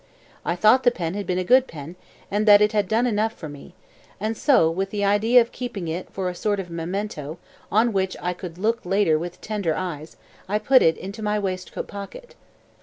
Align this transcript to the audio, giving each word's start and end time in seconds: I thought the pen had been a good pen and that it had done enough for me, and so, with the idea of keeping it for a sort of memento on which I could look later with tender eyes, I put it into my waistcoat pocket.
I 0.43 0.55
thought 0.55 0.81
the 0.81 0.89
pen 0.89 1.13
had 1.13 1.27
been 1.27 1.37
a 1.37 1.43
good 1.43 1.67
pen 1.67 1.95
and 2.31 2.47
that 2.47 2.59
it 2.59 2.71
had 2.71 2.87
done 2.87 3.05
enough 3.05 3.33
for 3.33 3.47
me, 3.47 3.75
and 4.19 4.35
so, 4.35 4.67
with 4.67 4.89
the 4.89 5.05
idea 5.05 5.39
of 5.41 5.51
keeping 5.51 5.87
it 5.87 6.09
for 6.09 6.27
a 6.27 6.33
sort 6.33 6.59
of 6.59 6.71
memento 6.71 7.37
on 7.71 7.93
which 7.93 8.17
I 8.19 8.33
could 8.33 8.57
look 8.57 8.83
later 8.83 9.19
with 9.19 9.39
tender 9.41 9.75
eyes, 9.75 10.17
I 10.49 10.57
put 10.57 10.81
it 10.81 10.97
into 10.97 11.21
my 11.21 11.37
waistcoat 11.37 11.87
pocket. 11.87 12.33